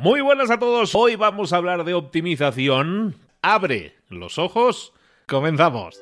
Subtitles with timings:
[0.00, 0.94] Muy buenas a todos.
[0.94, 3.16] Hoy vamos a hablar de optimización.
[3.42, 4.94] Abre los ojos.
[5.26, 6.00] Comenzamos.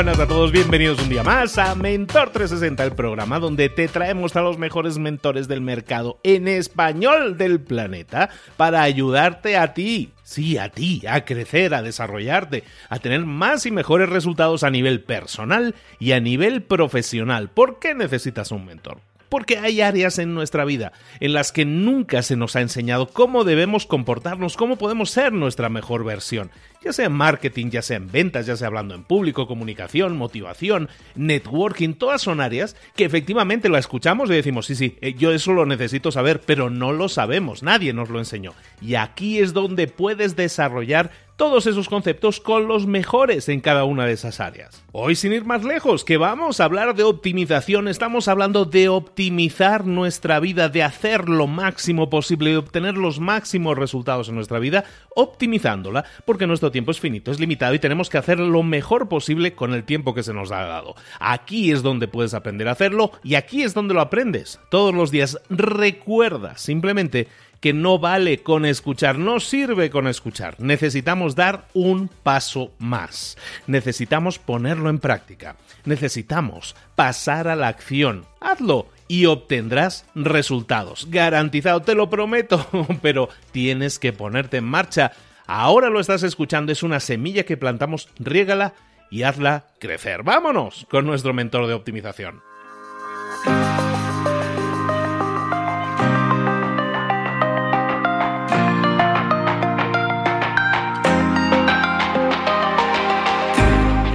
[0.00, 4.34] Buenas a todos, bienvenidos un día más a Mentor 360, el programa donde te traemos
[4.34, 10.56] a los mejores mentores del mercado en español del planeta para ayudarte a ti, sí,
[10.56, 15.74] a ti, a crecer, a desarrollarte, a tener más y mejores resultados a nivel personal
[15.98, 17.50] y a nivel profesional.
[17.50, 19.02] ¿Por qué necesitas un mentor?
[19.30, 23.44] Porque hay áreas en nuestra vida en las que nunca se nos ha enseñado cómo
[23.44, 26.50] debemos comportarnos, cómo podemos ser nuestra mejor versión,
[26.82, 30.88] ya sea en marketing, ya sea en ventas, ya sea hablando en público, comunicación, motivación,
[31.14, 35.52] networking, todas son áreas que efectivamente lo escuchamos y decimos, sí, sí, eh, yo eso
[35.52, 38.52] lo necesito saber, pero no lo sabemos, nadie nos lo enseñó.
[38.82, 41.10] Y aquí es donde puedes desarrollar
[41.40, 44.84] todos esos conceptos con los mejores en cada una de esas áreas.
[44.92, 49.86] Hoy sin ir más lejos, que vamos a hablar de optimización, estamos hablando de optimizar
[49.86, 54.84] nuestra vida, de hacer lo máximo posible, de obtener los máximos resultados en nuestra vida,
[55.16, 59.54] optimizándola, porque nuestro tiempo es finito, es limitado y tenemos que hacer lo mejor posible
[59.54, 60.94] con el tiempo que se nos ha dado.
[61.20, 64.60] Aquí es donde puedes aprender a hacerlo y aquí es donde lo aprendes.
[64.70, 67.28] Todos los días recuerda simplemente
[67.60, 70.56] que no vale con escuchar, no sirve con escuchar.
[70.58, 73.36] Necesitamos dar un paso más.
[73.66, 75.56] Necesitamos ponerlo en práctica.
[75.84, 78.24] Necesitamos pasar a la acción.
[78.40, 81.08] Hazlo y obtendrás resultados.
[81.10, 82.66] Garantizado, te lo prometo,
[83.02, 85.12] pero tienes que ponerte en marcha.
[85.46, 88.74] Ahora lo estás escuchando, es una semilla que plantamos, riégala
[89.10, 90.22] y hazla crecer.
[90.22, 92.40] Vámonos con nuestro mentor de optimización.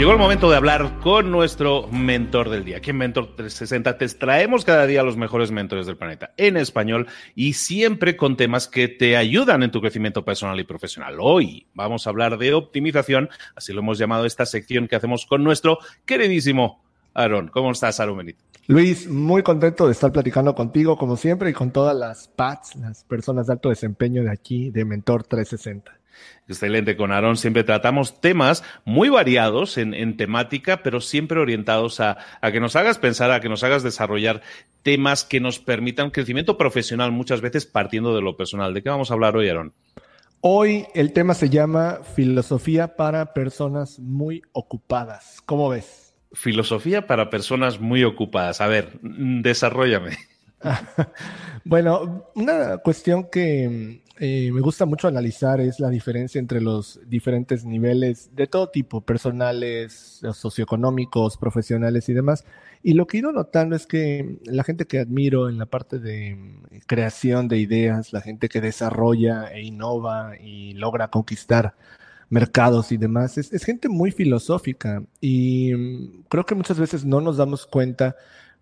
[0.05, 2.77] Llegó el momento de hablar con nuestro mentor del día.
[2.77, 7.07] Aquí en Mentor 360 te traemos cada día los mejores mentores del planeta en español
[7.33, 11.15] y siempre con temas que te ayudan en tu crecimiento personal y profesional.
[11.19, 15.43] Hoy vamos a hablar de optimización, así lo hemos llamado esta sección que hacemos con
[15.43, 16.83] nuestro queridísimo
[17.15, 17.47] Aaron.
[17.47, 18.43] ¿Cómo estás, Aaron Benito?
[18.67, 23.03] Luis, muy contento de estar platicando contigo, como siempre, y con todas las PATs, las
[23.05, 26.04] personas de alto desempeño de aquí, de Mentor 360.
[26.47, 32.17] Excelente, con Aaron siempre tratamos temas muy variados en, temática, pero siempre orientados a,
[32.51, 34.41] que nos hagas pensar, a que nos hagas desarrollar
[34.83, 38.73] temas que nos permitan crecimiento profesional, muchas veces partiendo de lo personal.
[38.73, 39.73] ¿De qué vamos a hablar hoy, Aaron?
[40.41, 45.41] Hoy el tema se llama filosofía para personas muy ocupadas.
[45.47, 46.13] ¿Cómo ves?
[46.33, 48.61] Filosofía para personas muy ocupadas.
[48.61, 50.17] A ver, desarrollame.
[51.63, 57.65] bueno, una cuestión que eh, me gusta mucho analizar es la diferencia entre los diferentes
[57.65, 62.45] niveles de todo tipo, personales, socioeconómicos, profesionales y demás.
[62.81, 65.99] Y lo que he ido notando es que la gente que admiro en la parte
[65.99, 71.75] de mm, creación de ideas, la gente que desarrolla e innova y logra conquistar
[72.29, 77.37] mercados y demás, es, gente muy filosófica y mm, creo que muchas veces no nos
[77.37, 78.15] damos cuenta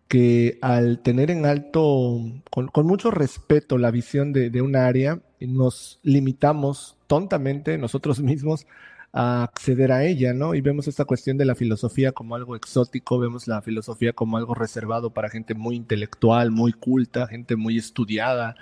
[0.08, 2.20] que al tener en alto,
[2.50, 8.66] con, mucho respeto, la visión de un área, nos limitamos tontamente nosotros mismos
[9.14, 10.56] a acceder a ella, ¿no?
[10.56, 14.56] Y vemos esta cuestión de la filosofía como algo exótico, vemos la filosofía como algo
[14.56, 18.56] reservado para gente muy intelectual, muy culta, gente muy estudiada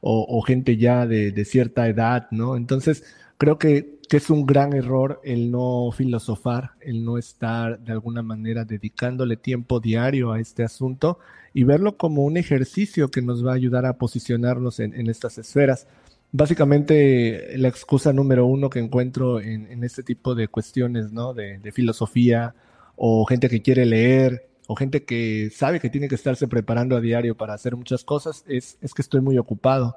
[0.00, 2.56] o, gente ya de, cierta edad, ¿no?
[2.56, 3.04] Entonces,
[3.36, 8.22] creo que, que, es un gran error el no filosofar, el no estar de alguna
[8.22, 11.18] manera dedicándole tiempo diario a este asunto
[11.52, 15.36] y verlo como un ejercicio que nos va a ayudar a posicionarnos en, en estas
[15.38, 15.88] esferas.
[16.30, 21.32] Básicamente, la excusa número uno que encuentro en, este tipo de cuestiones, ¿no?
[21.32, 22.54] De, filosofía,
[22.96, 27.00] o gente que quiere leer, o gente que sabe que tiene que estarse preparando a
[27.00, 29.96] diario para hacer muchas cosas, es, es que estoy muy ocupado.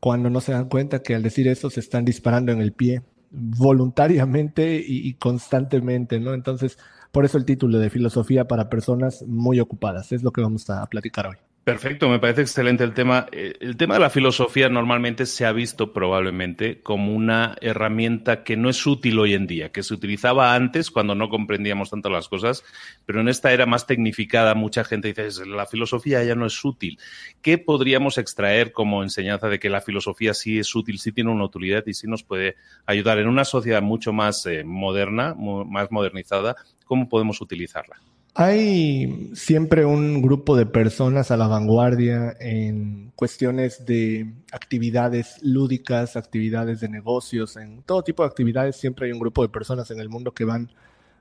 [0.00, 3.02] Cuando no se dan cuenta que al decir eso se están disparando en el pie
[3.30, 6.34] voluntariamente y, y constantemente, ¿no?
[6.34, 6.78] Entonces,
[7.10, 10.86] por eso el título de filosofía para personas muy ocupadas, es lo que vamos a
[10.86, 11.36] platicar hoy.
[11.64, 13.28] Perfecto, me parece excelente el tema.
[13.30, 18.56] Eh, el tema de la filosofía normalmente se ha visto probablemente como una herramienta que
[18.56, 22.28] no es útil hoy en día, que se utilizaba antes cuando no comprendíamos tanto las
[22.28, 22.64] cosas,
[23.06, 26.98] pero en esta era más tecnificada mucha gente dice, la filosofía ya no es útil.
[27.42, 31.44] ¿Qué podríamos extraer como enseñanza de que la filosofía sí es útil, sí tiene una
[31.44, 32.56] utilidad y sí nos puede
[32.86, 36.56] ayudar en una sociedad mucho más eh, moderna, más modernizada?
[36.86, 38.00] ¿Cómo podemos utilizarla?
[38.34, 46.80] Hay siempre un grupo de personas a la vanguardia en cuestiones de actividades lúdicas, actividades
[46.80, 50.08] de negocios, en todo tipo de actividades siempre hay un grupo de personas en el
[50.08, 50.70] mundo que van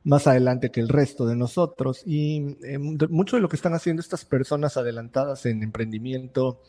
[0.05, 2.01] más adelante que el resto de nosotros.
[2.05, 6.61] Y eh, mucho de lo que están haciendo estas personas adelantadas en emprendimiento,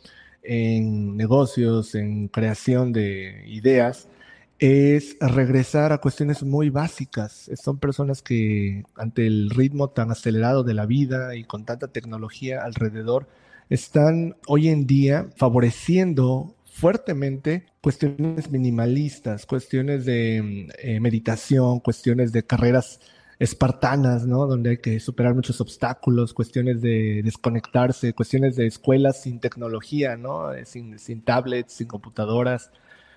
[0.42, 4.08] en negocios, en creación de ideas,
[4.62, 7.50] es regresar a cuestiones muy básicas.
[7.60, 12.62] Son personas que ante el ritmo tan acelerado de la vida y con tanta tecnología
[12.62, 13.26] alrededor,
[13.70, 23.00] están hoy en día favoreciendo fuertemente cuestiones minimalistas, cuestiones de eh, meditación, cuestiones de carreras
[23.40, 24.46] espartanas, ¿no?
[24.46, 30.52] Donde hay que superar muchos obstáculos, cuestiones de desconectarse, cuestiones de escuelas sin tecnología, ¿no?
[30.52, 32.70] Eh, sin, sin tablets, sin computadoras,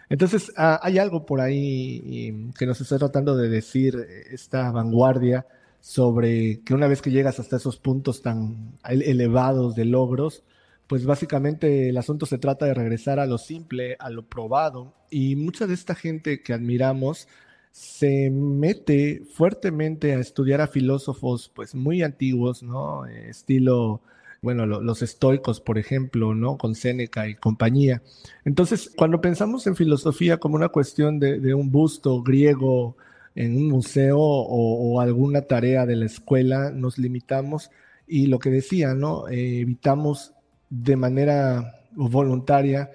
[0.10, 3.96] entonces, ah, hay algo por ahí que nos está tratando de decir
[4.32, 5.46] esta vanguardia
[5.82, 10.44] sobre que una vez que llegas hasta esos puntos tan elevados de logros,
[10.88, 14.94] pues básicamente el asunto se trata de regresar a lo simple, a lo probado.
[15.10, 17.28] Y mucha de esta gente que admiramos
[17.72, 23.06] se mete fuertemente a estudiar a filósofos pues muy antiguos, ¿no?
[23.06, 24.02] Estilo
[24.46, 26.56] bueno, los estoicos, por ejemplo, ¿no?
[26.60, 28.04] Con Séneca y compañía.
[28.46, 32.96] Entonces, cuando pensamos en filosofía como una cuestión de, un busto griego
[33.34, 37.72] en un museo o, alguna tarea de la escuela, nos limitamos
[38.08, 39.28] y lo que decía, ¿no?
[39.30, 40.34] Eh, evitamos
[40.70, 42.92] de manera voluntaria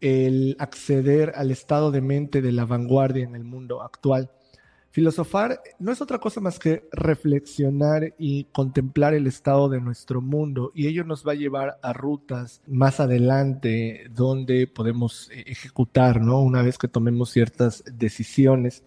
[0.00, 4.32] el acceder al estado de mente de la vanguardia en el mundo actual.
[4.98, 10.72] Filosofar no es otra cosa más que reflexionar y contemplar el estado de nuestro mundo
[10.74, 16.42] y ello nos va a llevar a rutas más adelante donde podemos eh, ejecutar, ¿no?
[16.42, 18.82] Una vez que tomemos ciertas decisiones.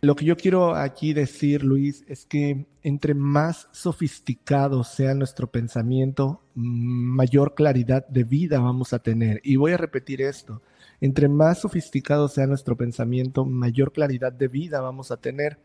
[0.00, 6.42] Lo que yo quiero aquí decir, Luis, es que entre más sofisticado sea nuestro pensamiento,
[6.54, 9.40] mayor claridad de vida vamos a tener.
[9.44, 10.62] Y voy a repetir esto
[11.00, 15.58] entre más sofisticado sea nuestro pensamiento, mayor claridad de vida vamos a tener.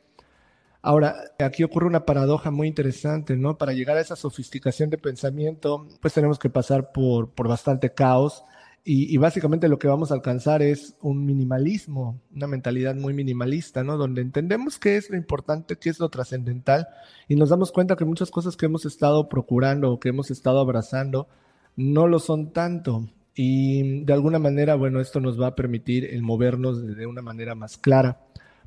[0.81, 3.57] Ahora, aquí ocurre una paradoja muy interesante, ¿no?
[3.57, 8.43] Para llegar a esa sofisticación de pensamiento, pues tenemos que pasar por, por bastante caos
[8.83, 13.81] y, y, básicamente lo que vamos a alcanzar es un minimalismo, una mentalidad muy minimalista,
[13.81, 13.95] ¿no?
[13.95, 16.89] Donde entendemos qué es lo importante, qué es lo trascendental
[17.29, 20.59] y nos damos cuenta que muchas cosas que hemos estado procurando o que hemos estado
[20.59, 21.29] abrazando
[21.77, 23.07] no lo son tanto.
[23.35, 27.55] Y de alguna manera, bueno, esto nos va a permitir el movernos de una manera
[27.55, 28.21] más clara.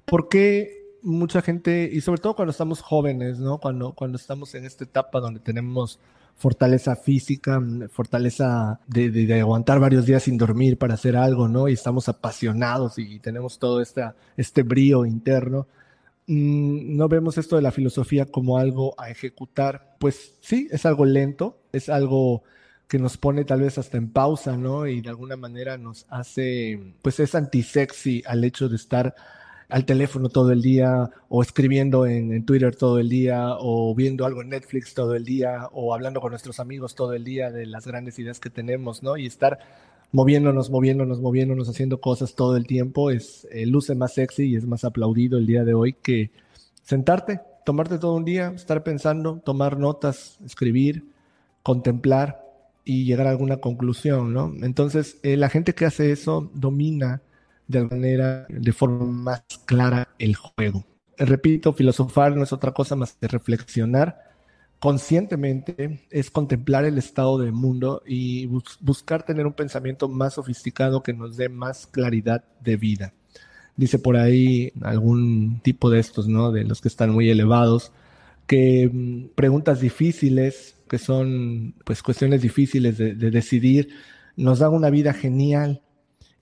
[0.04, 3.58] Porque mucha gente, y sobre todo cuando estamos jóvenes, ¿no?
[3.58, 6.00] Cuando, cuando estamos en esta etapa donde tenemos
[6.34, 11.68] fortaleza física, fortaleza de, de, aguantar varios días sin dormir para hacer algo, ¿no?
[11.68, 15.66] Y estamos apasionados y tenemos todo esta, este brío interno.
[16.26, 19.96] Mm, no vemos esto de la filosofía como algo a ejecutar.
[19.98, 22.42] Pues sí, es algo lento, es algo
[22.88, 24.86] que nos pone tal vez hasta en pausa, ¿no?
[24.86, 29.14] Y de alguna manera nos hace, pues es antisexy al hecho de estar
[29.68, 34.42] al teléfono todo el día o escribiendo en, Twitter todo el día o viendo algo
[34.42, 37.86] en Netflix todo el día o hablando con nuestros amigos todo el día de las
[37.86, 39.16] grandes ideas que tenemos, ¿no?
[39.16, 39.58] Y estar
[40.12, 44.66] moviéndonos, moviéndonos, moviéndonos, haciendo cosas todo el tiempo es eh, luce más sexy y es
[44.66, 46.30] más aplaudido el día de hoy que
[46.82, 51.10] sentarte, tomarte todo un día, estar pensando, tomar notas, escribir,
[51.64, 52.45] contemplar
[52.86, 54.54] y llegar a alguna conclusión, ¿no?
[54.62, 57.20] Entonces, eh, la gente que hace eso domina
[57.66, 60.86] de manera, de forma más clara el juego.
[61.18, 64.26] Repito, filosofar no es otra cosa más que reflexionar
[64.78, 68.46] conscientemente, es contemplar el estado del mundo y
[68.80, 73.12] buscar tener un pensamiento más sofisticado que nos dé más claridad de vida.
[73.76, 76.52] Dice por ahí algún tipo de estos, ¿no?
[76.52, 77.90] De los que están muy elevados,
[78.46, 83.88] que mm, preguntas difíciles que son pues cuestiones difíciles de, decidir,
[84.36, 85.82] nos dan una vida genial.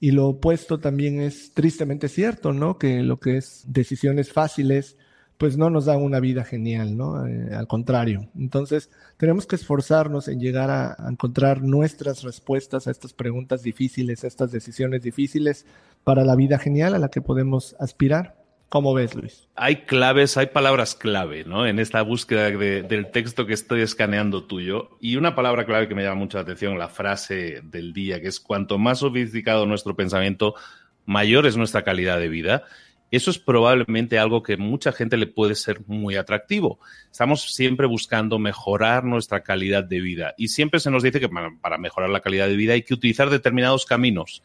[0.00, 2.78] Y lo opuesto también es tristemente cierto, ¿no?
[2.78, 4.98] Que lo que es decisiones fáciles,
[5.38, 7.26] pues no nos dan una vida genial, ¿no?
[7.26, 8.28] Eh, al contrario.
[8.36, 14.26] Entonces, tenemos que esforzarnos en llegar a, encontrar nuestras respuestas a estas preguntas difíciles, a
[14.26, 15.64] estas decisiones difíciles
[16.02, 18.43] para la vida genial a la que podemos aspirar.
[18.68, 19.48] ¿Cómo ves, Luis?
[19.54, 21.66] Hay claves, hay palabras clave, ¿no?
[21.66, 24.90] En esta búsqueda del texto que estoy escaneando tuyo.
[25.00, 28.28] Y una palabra clave que me llama mucho la atención, la frase del día, que
[28.28, 30.54] es cuanto más sofisticado nuestro pensamiento,
[31.06, 32.64] mayor es nuestra calidad de vida.
[33.12, 36.80] Eso es probablemente algo que mucha gente le puede ser muy atractivo.
[37.12, 41.78] Estamos siempre buscando mejorar nuestra calidad de vida y siempre se nos dice que para
[41.78, 44.42] mejorar la calidad de vida hay que utilizar determinados caminos.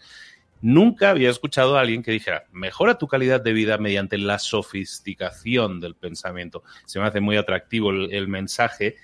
[0.61, 5.79] Nunca había escuchado a alguien que dijera, mejora tu calidad de vida mediante la sofisticación
[5.79, 6.63] del pensamiento.
[6.85, 8.95] Se me hace muy atractivo el, mensaje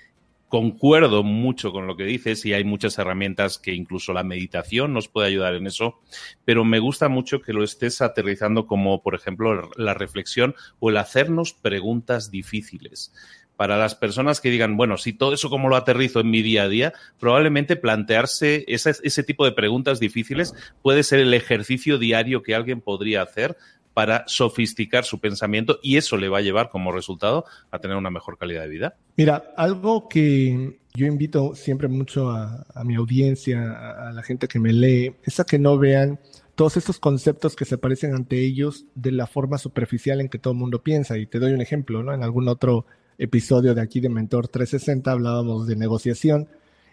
[0.48, 5.08] concuerdo mucho con lo que dices y hay muchas herramientas que incluso la meditación nos
[5.08, 5.98] puede ayudar en eso,
[6.44, 10.98] pero me gusta mucho que lo estés aterrizando como, por ejemplo, la reflexión o el
[10.98, 13.12] hacernos preguntas difíciles
[13.56, 16.64] para las personas que digan, bueno, si todo eso como lo aterrizo en mi día
[16.64, 22.42] a día, probablemente plantearse ese, ese tipo de preguntas difíciles puede ser el ejercicio diario
[22.42, 23.56] que alguien podría hacer
[23.96, 28.10] para sofisticar su pensamiento y eso le va a llevar como resultado a tener una
[28.10, 28.96] mejor calidad de vida?
[29.16, 34.58] Mira, algo que yo invito siempre mucho a, mi audiencia, a, a, la gente que
[34.58, 36.20] me lee, es a que no vean
[36.56, 40.52] todos estos conceptos que se parecen ante ellos de la forma superficial en que todo
[40.52, 41.16] el mundo piensa.
[41.16, 42.12] Y te doy un ejemplo, ¿no?
[42.12, 42.84] En algún otro
[43.18, 46.48] episodio de aquí de Mentor 360 hablábamos de negociación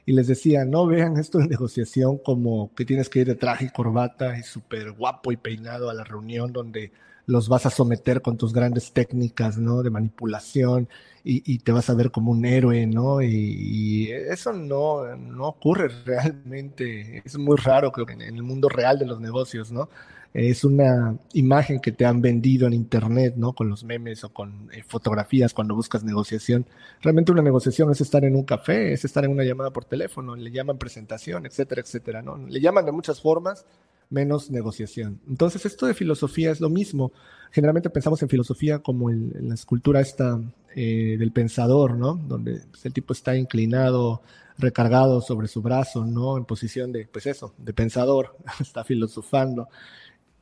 [0.06, 3.66] y les decía, no vean esto de negociación como que tienes que ir de traje
[3.66, 6.92] y corbata y súper guapo y peinado a la reunión donde
[7.26, 9.82] los vas a someter con tus grandes técnicas, ¿no?
[9.82, 10.90] De manipulación
[11.26, 13.22] y, te vas a ver como un héroe, ¿no?
[13.22, 17.22] Y, eso no, no ocurre realmente.
[17.24, 19.90] Es muy raro, creo que en el mundo real de los negocios, ¿no?
[20.34, 23.54] Es una imagen que te han vendido en internet, ¿no?
[23.54, 26.66] Con los memes o con eh, fotografías cuando buscas negociación.
[27.02, 30.36] Realmente una negociación es estar en un café, es estar en una llamada por teléfono,
[30.36, 32.38] le llaman presentación, etcétera, etcétera, ¿no?
[32.38, 33.66] Le llaman de muchas formas,
[34.10, 35.20] menos negociación.
[35.28, 37.12] Entonces, esto de filosofía es lo mismo.
[37.52, 40.40] Generalmente pensamos en filosofía como en, la escultura esta
[40.76, 42.16] eh, del pensador, ¿no?
[42.16, 44.24] Donde pues, el tipo está inclinado,
[44.58, 46.38] recargado sobre su brazo, ¿no?
[46.38, 49.70] En posición de, pues eso, de pensador, está filosofando.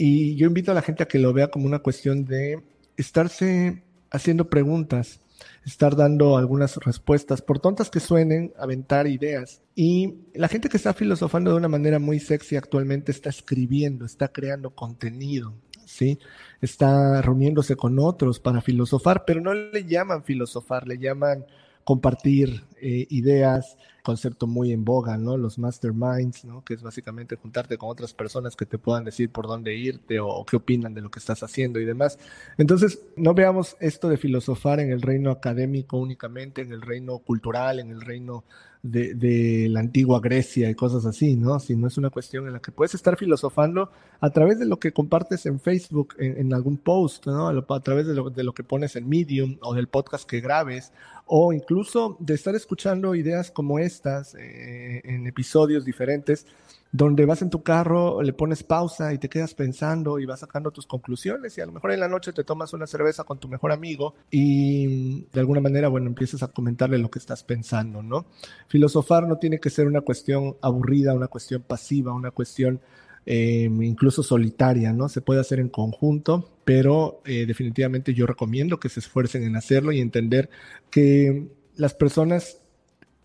[0.03, 2.59] Y yo invito a la gente a que lo vea como una cuestión de
[2.97, 5.19] estarse haciendo preguntas,
[5.63, 9.61] estar dando algunas respuestas, por tontas que suenen, aventar ideas.
[9.75, 14.29] Y la gente que está filosofando de una manera muy sexy actualmente está escribiendo, está
[14.29, 15.53] creando contenido,
[15.85, 16.17] ¿sí?
[16.61, 21.45] Está reuniéndose con otros para filosofar, pero no le llaman filosofar, le llaman
[21.83, 25.37] compartir eh, ideas, concepto muy en boga, ¿no?
[25.37, 26.63] Los masterminds, ¿no?
[26.63, 30.45] Que es básicamente juntarte con otras personas que te puedan decir por dónde irte o,
[30.45, 32.17] qué opinan de lo que estás haciendo y demás.
[32.57, 37.79] Entonces, no veamos esto de filosofar en el reino académico únicamente, en el reino cultural,
[37.79, 38.43] en el reino
[38.83, 41.59] de, la antigua Grecia y cosas así, ¿no?
[41.59, 44.91] Sino es una cuestión en la que puedes estar filosofando a través de lo que
[44.91, 47.47] compartes en Facebook, en, algún post, ¿no?
[47.49, 50.91] A, través de lo, de lo que pones en Medium o del podcast que grabes,
[51.25, 56.45] o incluso de estar escuchando ideas como estas eh, en episodios diferentes
[56.91, 60.71] donde vas en tu carro, le pones pausa y te quedas pensando y vas sacando
[60.71, 63.47] tus conclusiones y a lo mejor en la noche te tomas una cerveza con tu
[63.47, 68.25] mejor amigo y de alguna manera, bueno, empiezas a comentarle lo que estás pensando, ¿no?
[68.67, 72.81] Filosofar no tiene que ser una cuestión aburrida, una cuestión pasiva, una cuestión
[73.25, 75.07] eh, incluso solitaria, ¿no?
[75.07, 79.91] Se puede hacer en conjunto, pero eh, definitivamente yo recomiendo que se esfuercen en hacerlo
[79.91, 80.49] y entender
[80.89, 82.60] que las personas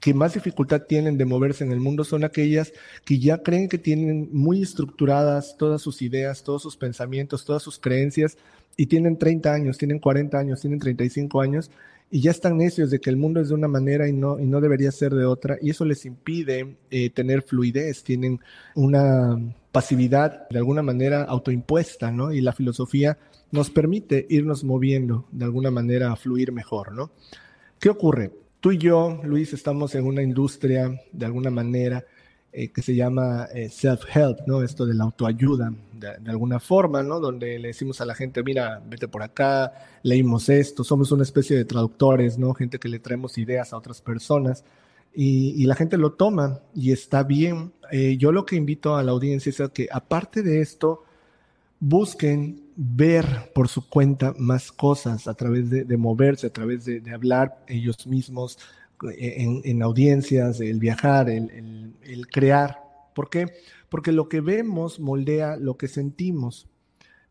[0.01, 2.73] que más dificultad tienen de moverse en el mundo son aquellas
[3.05, 7.79] que ya creen que tienen muy estructuradas todas sus ideas, todos sus pensamientos, todas sus
[7.79, 8.37] creencias
[8.77, 11.71] y tienen 30 años, tienen 40 años, tienen 35 años
[12.11, 14.47] y ya están necios de que el mundo es de una manera y no, y
[14.47, 18.41] no debería ser de otra y eso les impide eh, tener fluidez, tienen
[18.75, 19.39] una
[19.73, 22.33] pasividad de alguna manera autoimpuesta, ¿no?
[22.33, 23.19] Y la filosofía
[23.51, 27.11] nos permite irnos moviendo de alguna manera a fluir mejor, ¿no?
[27.79, 28.33] ¿Qué ocurre?
[28.61, 32.05] Tú y yo, Luis, estamos en una industria de alguna manera
[32.53, 34.63] eh, que se llama eh, self-help, ¿no?
[34.63, 37.21] Esto de la autoayuda, de, alguna forma, ¿no?
[37.21, 39.73] Donde le decimos a la gente, mira, vete por acá,
[40.03, 42.55] leímos esto, somos una especie de traductores, ¿no?
[42.55, 44.65] Gente que le traemos ideas a otras personas
[45.15, 47.73] y, la gente lo toma y está bien.
[47.91, 51.05] Eh, yo lo que invito a la audiencia es a que, aparte de esto,
[51.81, 57.65] busquen ver por su cuenta más cosas a través de, moverse, a través de, hablar
[57.67, 58.59] ellos mismos
[59.17, 62.83] eh, en, audiencias, el viajar, el, el, crear.
[63.15, 63.47] ¿Por qué?
[63.89, 66.69] Porque lo que vemos moldea lo que sentimos.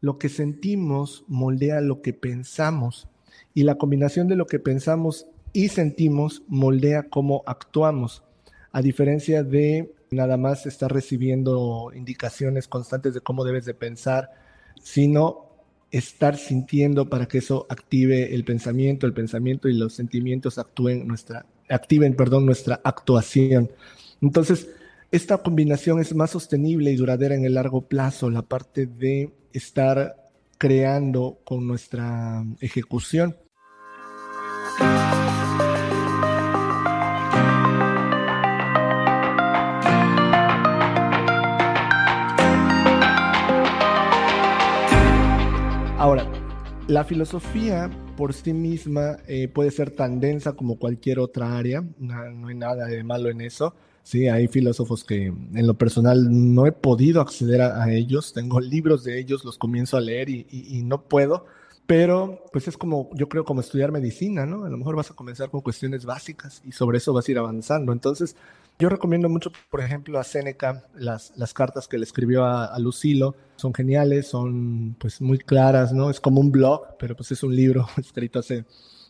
[0.02, 3.08] Lo que sentimos moldea lo que pensamos.
[3.54, 8.24] Y la combinación de lo que pensamos y sentimos moldea cómo actuamos.
[8.72, 14.32] A diferencia de nada más estar recibiendo indicaciones constantes de cómo debes de pensar,
[14.86, 15.50] sino
[15.90, 21.48] estar sintiendo para que eso active el pensamiento, el pensamiento y los sentimientos actúen nuestra,
[21.68, 23.72] activen, perdón, nuestra actuación.
[24.22, 24.70] Entonces,
[25.10, 30.16] esta combinación es más sostenible y duradera en el largo plazo, la parte de estar
[30.60, 33.36] creando con nuestra ejecución.
[46.88, 52.48] La filosofía por sí misma eh, puede ser tan densa como cualquier otra área, no,
[52.48, 53.74] hay nada de malo en eso.
[54.04, 59.04] Sí, hay filósofos que en lo personal no he podido acceder a, ellos, tengo libros
[59.04, 61.48] de ellos, los comienzo a leer y no puedo,
[61.88, 64.66] pero pues es como, yo creo, como estudiar medicina, ¿no?
[64.66, 67.38] A lo mejor vas a comenzar con cuestiones básicas y sobre eso vas a ir
[67.38, 67.92] avanzando.
[67.92, 68.36] Entonces,
[68.80, 73.36] yo recomiendo mucho, por ejemplo, a Seneca, las, las cartas que le escribió a, Lucilo,
[73.56, 76.10] son geniales, son pues muy claras, ¿no?
[76.10, 78.66] Es como un blog, pero pues es un libro escrito hace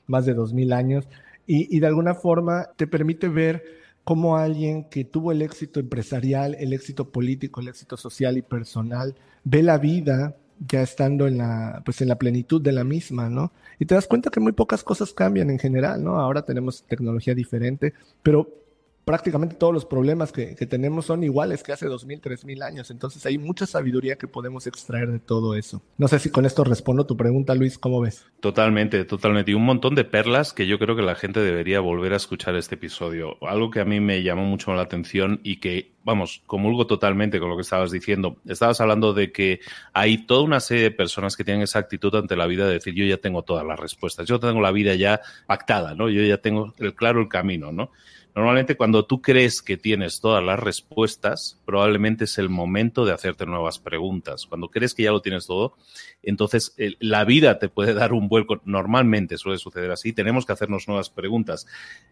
[0.08, 1.08] más de dos mil años
[1.48, 3.64] y, y de alguna forma te permite ver
[4.04, 9.16] cómo alguien que tuvo el éxito empresarial, el éxito político, el éxito social y personal,
[9.44, 13.52] ve la vida ya estando en la, pues en la plenitud de la misma, ¿no?
[13.80, 16.18] Y te das cuenta que muy pocas cosas cambian en general, ¿no?
[16.20, 18.65] Ahora tenemos tecnología diferente, pero
[19.06, 22.90] prácticamente todos los problemas que, tenemos son iguales que hace dos mil, tres mil años.
[22.90, 25.84] Entonces hay mucha sabiduría que podemos extraer de todo eso.
[25.98, 28.26] No sé si con esto respondo tu pregunta, Luis, ¿cómo ves?
[28.40, 29.52] Totalmente, totalmente.
[29.52, 32.56] Y un montón de perlas que yo creo que la gente debería volver a escuchar
[32.56, 33.38] este episodio.
[33.42, 37.50] Algo que a mí me llamó mucho la atención y que, vamos, comulgo totalmente con
[37.50, 38.38] lo que estabas diciendo.
[38.48, 39.60] Estabas hablando de que
[39.94, 42.96] hay toda una serie de personas que tienen esa actitud ante la vida de decir,
[42.96, 46.10] yo ya tengo todas las respuestas, yo tengo la vida ya pactada, ¿no?
[46.10, 47.92] Yo ya tengo el, claro el camino, ¿no?
[48.36, 53.46] Normalmente cuando tú crees que tienes todas las respuestas, probablemente es el momento de hacerte
[53.46, 54.46] nuevas preguntas.
[54.46, 55.78] Cuando crees que ya lo tienes todo,
[56.22, 58.62] entonces la vida te puede dar un vuelco.
[58.66, 60.12] Normalmente suele suceder así.
[60.12, 61.66] Tenemos que hacernos nuevas preguntas.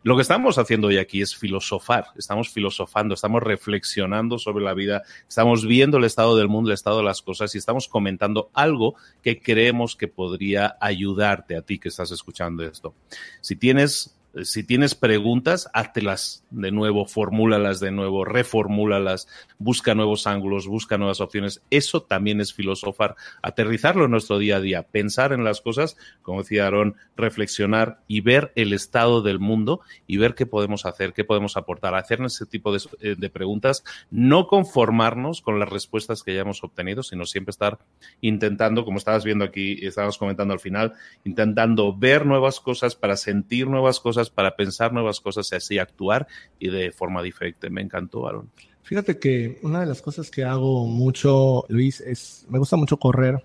[0.04, 2.06] Lo que estamos haciendo hoy aquí es filosofar.
[2.18, 7.00] Estamos filosofando, estamos reflexionando sobre la vida, estamos viendo el estado del mundo, el estado
[7.00, 11.90] de las cosas y estamos comentando algo que creemos que podría ayudarte a ti que
[11.90, 12.96] estás escuchando esto.
[13.42, 19.28] Si tienes si tienes preguntas, háztelas de nuevo, formúlalas de nuevo, reformúlalas,
[19.60, 21.62] busca nuevos ángulos, busca nuevas opciones.
[21.70, 26.42] Eso también es filosofar, aterrizarlo en nuestro día a día, pensar en las cosas, como
[26.42, 31.24] decía Aarón, reflexionar y ver el estado del mundo y ver qué podemos hacer, qué
[31.24, 36.34] podemos aportar, hacernos ese tipo de, eh, de preguntas, no conformarnos con las respuestas que
[36.34, 37.78] ya hemos obtenido, sino siempre estar
[38.22, 43.68] intentando, como estabas viendo aquí, estabas comentando al final, intentando ver nuevas cosas para sentir
[43.68, 46.28] nuevas cosas para pensar nuevas cosas y así actuar
[46.60, 47.70] y de forma diferente.
[47.70, 48.50] Me encantó, Aaron.
[48.84, 53.44] Fíjate que una de las cosas que hago mucho, Luis, es, me gusta mucho correr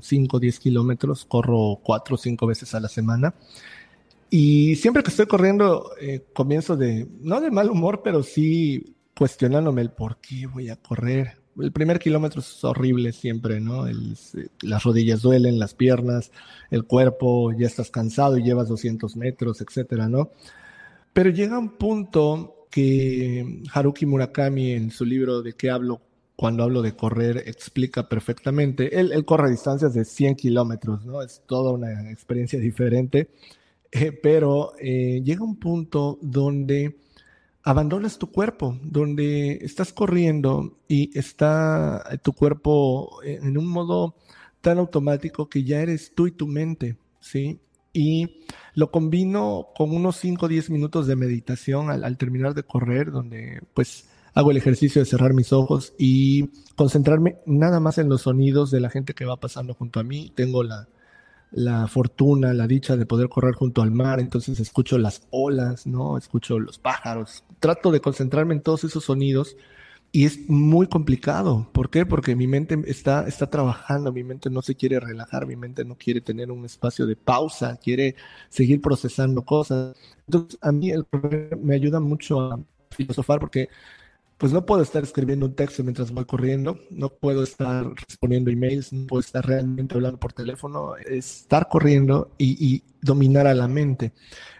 [0.00, 3.34] 5 o 10 kilómetros, corro 4 o 5 veces a la semana.
[4.30, 9.80] Y siempre que estoy corriendo, eh, comienzo de, no de mal humor, pero sí cuestionándome
[9.80, 11.37] el por qué voy a correr.
[11.60, 13.86] El primer kilómetro es horrible siempre, ¿no?
[14.62, 16.30] las rodillas duelen, las piernas,
[16.70, 20.30] el cuerpo, ya estás cansado y llevas 200 metros, etcétera, ¿no?
[21.12, 26.00] Pero llega un punto que Haruki Murakami en su libro de qué hablo
[26.36, 29.00] cuando hablo de correr explica perfectamente.
[29.00, 31.20] Él, corre a distancias de 100 kilómetros, ¿no?
[31.20, 33.30] Es toda una experiencia diferente,
[33.90, 36.96] eh, pero eh, llega un punto donde
[37.68, 44.16] abandonas tu cuerpo, donde estás corriendo y está tu cuerpo en un modo
[44.62, 47.60] tan automático que ya eres tú y tu mente, ¿sí?
[47.92, 53.10] Y lo combino con unos 5 o 10 minutos de meditación al, terminar de correr,
[53.10, 58.22] donde pues hago el ejercicio de cerrar mis ojos y concentrarme nada más en los
[58.22, 60.32] sonidos de la gente que va pasando junto a mí.
[60.34, 60.88] Tengo la,
[61.50, 66.18] la fortuna, la dicha de poder correr junto al mar, entonces escucho las olas, ¿no?
[66.18, 67.44] Escucho los pájaros.
[67.60, 69.56] Trato de concentrarme en todos esos sonidos
[70.12, 71.68] y es muy complicado.
[71.72, 72.06] ¿Por qué?
[72.06, 75.96] Porque mi mente está, está trabajando, mi mente no se quiere relajar, mi mente no
[75.96, 78.16] quiere tener un espacio de pausa, quiere
[78.48, 79.96] seguir procesando cosas.
[80.26, 80.92] Entonces, a mí
[81.62, 83.68] me ayuda mucho a filosofar porque
[84.38, 88.92] pues no puedo estar escribiendo un texto mientras voy corriendo, no puedo estar respondiendo emails,
[88.92, 94.12] no puedo estar realmente hablando por teléfono, estar corriendo y, dominar a la mente.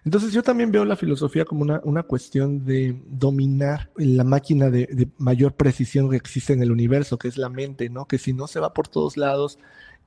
[0.04, 5.08] Entonces yo también veo la filosofía como una, una cuestión de dominar la máquina de,
[5.18, 8.06] mayor precisión que existe en el universo, que es la mente, ¿no?
[8.06, 9.58] Que si no se va por todos lados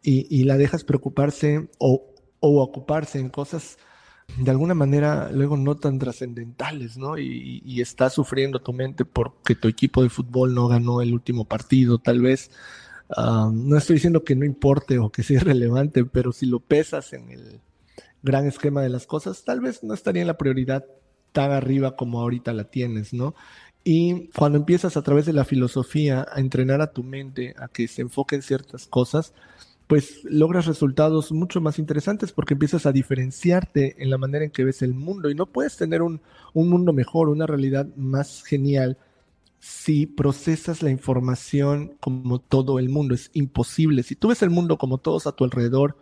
[0.01, 3.77] y, la dejas preocuparse o, o ocuparse en cosas
[4.37, 7.17] de alguna manera luego no tan trascendentales, ¿no?
[7.17, 11.45] Y, y está sufriendo tu mente porque tu equipo de fútbol no ganó el último
[11.45, 12.51] partido, tal vez.
[13.17, 17.31] no estoy diciendo que no importe o que sea irrelevante, pero si lo pesas en
[17.31, 17.59] el
[18.23, 20.85] gran esquema de las cosas, tal vez no estaría en la prioridad
[21.31, 23.35] tan arriba como ahorita la tienes, ¿no?
[23.83, 27.87] Y cuando empiezas a través de la filosofía a entrenar a tu mente a que
[27.87, 29.33] se enfoque en ciertas cosas,
[29.91, 34.63] pues logras resultados mucho más interesantes porque empiezas a diferenciarte en la manera en que
[34.63, 36.21] ves el mundo y no puedes tener un,
[36.53, 38.97] mundo mejor, una realidad más genial
[39.59, 43.15] si procesas la información como todo el mundo.
[43.15, 44.03] Es imposible.
[44.03, 45.97] Si tú ves el mundo como todos a tu alrededor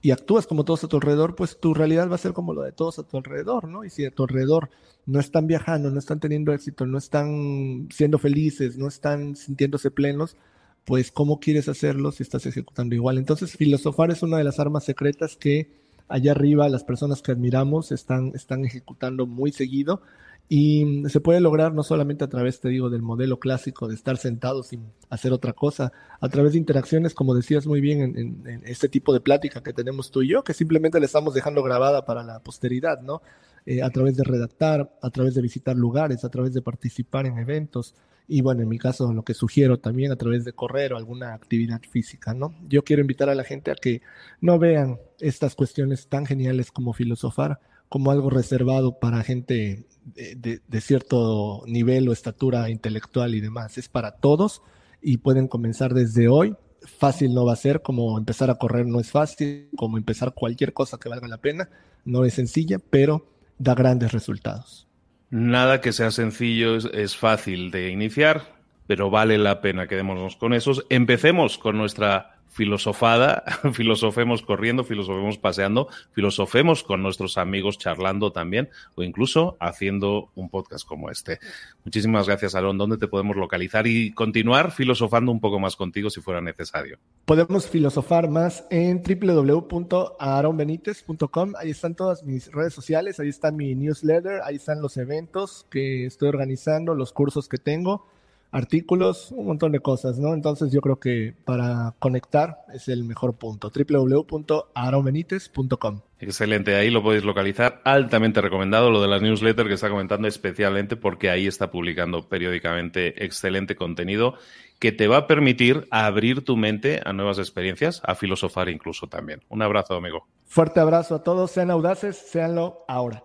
[0.00, 2.62] y actúas como todos a tu alrededor, pues tu realidad va a ser como lo
[2.62, 3.82] de todos a tu alrededor, ¿no?
[3.84, 4.70] Y si a tu alrededor
[5.06, 10.36] no están viajando, no están teniendo éxito, no están siendo felices, no están sintiéndose plenos,
[10.84, 13.18] pues ¿cómo quieres hacerlo si estás ejecutando igual?
[13.18, 15.70] Entonces, filosofar es una de las armas secretas que
[16.08, 20.02] allá arriba las personas que admiramos están, están ejecutando muy seguido
[20.48, 24.18] y se puede lograr no solamente a través, te digo, del modelo clásico de estar
[24.18, 28.90] sentado sin hacer otra cosa, a través de interacciones, como decías muy bien, en, este
[28.90, 32.22] tipo de plática que tenemos tú y yo, que simplemente le estamos dejando grabada para
[32.22, 33.22] la posteridad, ¿no?
[33.64, 37.38] Eh, a través de redactar, a través de visitar lugares, a través de participar en
[37.38, 37.94] eventos,
[38.26, 41.34] y bueno, en mi caso lo que sugiero también a través de correr o alguna
[41.34, 42.54] actividad física, ¿no?
[42.68, 44.02] Yo quiero invitar a la gente a que
[44.40, 47.60] no vean estas cuestiones tan geniales como filosofar
[47.94, 53.78] como algo reservado para gente de, cierto nivel o estatura intelectual y demás.
[53.78, 54.62] Es para todos
[55.00, 56.56] y pueden comenzar desde hoy.
[56.80, 60.72] Fácil no va a ser, como empezar a correr no es fácil, como empezar cualquier
[60.72, 61.70] cosa que valga la pena,
[62.04, 64.88] no es sencilla, pero da grandes resultados.
[65.36, 68.42] Nada que sea sencillo es, fácil de iniciar,
[68.86, 70.86] pero vale la pena quedémonos con esos.
[70.90, 79.02] Empecemos con nuestra filosofada, filosofemos corriendo, filosofemos paseando, filosofemos con nuestros amigos charlando también o
[79.02, 81.40] incluso haciendo un podcast como este.
[81.84, 82.78] Muchísimas gracias, Aaron.
[82.78, 87.00] ¿Dónde te podemos localizar y continuar filosofando un poco más contigo si fuera necesario?
[87.24, 91.54] Podemos filosofar más en www.aaronbenitez.com.
[91.58, 96.06] Ahí están todas mis redes sociales, ahí está mi newsletter, ahí están los eventos que
[96.06, 98.06] estoy organizando, los cursos que tengo
[98.54, 100.32] artículos, un montón de cosas, ¿no?
[100.32, 106.02] Entonces yo creo que para conectar es el mejor punto, www.arobenitez.com.
[106.20, 110.94] Excelente, ahí lo podéis localizar, altamente recomendado lo de las newsletters que está comentando especialmente
[110.94, 114.34] porque ahí está publicando periódicamente excelente contenido
[114.78, 119.40] que te va a permitir abrir tu mente a nuevas experiencias, a filosofar incluso también.
[119.48, 120.28] Un abrazo, amigo.
[120.44, 123.24] Fuerte abrazo a todos, sean audaces, seanlo ahora.